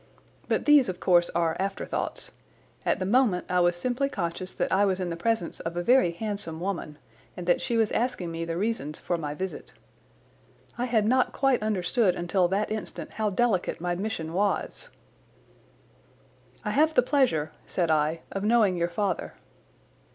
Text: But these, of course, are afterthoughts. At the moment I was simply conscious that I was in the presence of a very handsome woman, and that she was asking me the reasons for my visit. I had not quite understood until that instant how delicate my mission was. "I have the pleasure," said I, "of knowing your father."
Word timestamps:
But 0.47 0.65
these, 0.65 0.89
of 0.89 0.99
course, 0.99 1.29
are 1.35 1.55
afterthoughts. 1.59 2.31
At 2.87 2.97
the 2.97 3.05
moment 3.05 3.45
I 3.49 3.59
was 3.59 3.75
simply 3.75 4.09
conscious 4.09 4.51
that 4.55 4.71
I 4.71 4.83
was 4.83 4.99
in 4.99 5.11
the 5.11 5.15
presence 5.15 5.59
of 5.59 5.77
a 5.77 5.83
very 5.83 6.09
handsome 6.09 6.59
woman, 6.59 6.97
and 7.37 7.45
that 7.45 7.61
she 7.61 7.77
was 7.77 7.91
asking 7.91 8.31
me 8.31 8.43
the 8.43 8.57
reasons 8.57 8.97
for 8.97 9.15
my 9.15 9.35
visit. 9.35 9.73
I 10.75 10.85
had 10.85 11.07
not 11.07 11.33
quite 11.33 11.61
understood 11.61 12.15
until 12.15 12.47
that 12.47 12.71
instant 12.71 13.11
how 13.11 13.29
delicate 13.29 13.79
my 13.79 13.93
mission 13.93 14.33
was. 14.33 14.89
"I 16.65 16.71
have 16.71 16.95
the 16.95 17.03
pleasure," 17.03 17.51
said 17.67 17.91
I, 17.91 18.21
"of 18.31 18.43
knowing 18.43 18.77
your 18.77 18.89
father." 18.89 19.35